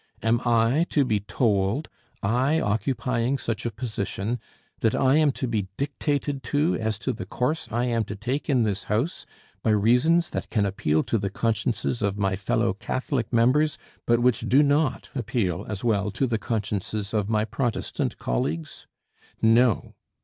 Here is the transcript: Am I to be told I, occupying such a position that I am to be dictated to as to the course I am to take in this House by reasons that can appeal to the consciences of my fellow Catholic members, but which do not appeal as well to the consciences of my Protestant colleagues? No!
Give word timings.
Am 0.23 0.41
I 0.47 0.87
to 0.89 1.05
be 1.05 1.19
told 1.19 1.87
I, 2.23 2.59
occupying 2.59 3.37
such 3.37 3.67
a 3.67 3.71
position 3.71 4.39
that 4.79 4.95
I 4.95 5.17
am 5.17 5.31
to 5.33 5.45
be 5.47 5.67
dictated 5.77 6.41
to 6.41 6.73
as 6.77 6.97
to 6.97 7.13
the 7.13 7.27
course 7.27 7.71
I 7.71 7.85
am 7.85 8.03
to 8.05 8.15
take 8.15 8.49
in 8.49 8.63
this 8.63 8.85
House 8.85 9.27
by 9.61 9.69
reasons 9.69 10.31
that 10.31 10.49
can 10.49 10.65
appeal 10.65 11.03
to 11.03 11.19
the 11.19 11.29
consciences 11.29 12.01
of 12.01 12.17
my 12.17 12.35
fellow 12.35 12.73
Catholic 12.73 13.31
members, 13.31 13.77
but 14.07 14.19
which 14.21 14.39
do 14.49 14.63
not 14.63 15.11
appeal 15.13 15.67
as 15.69 15.83
well 15.83 16.09
to 16.09 16.25
the 16.25 16.39
consciences 16.39 17.13
of 17.13 17.29
my 17.29 17.45
Protestant 17.45 18.17
colleagues? 18.17 18.87
No! 19.39 19.93